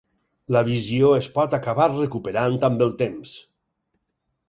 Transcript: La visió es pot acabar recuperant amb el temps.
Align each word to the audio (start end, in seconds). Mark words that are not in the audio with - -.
La 0.55 0.63
visió 0.69 1.11
es 1.17 1.27
pot 1.37 1.53
acabar 1.59 1.89
recuperant 1.93 2.59
amb 2.71 2.85
el 2.89 2.99
temps. 3.07 3.39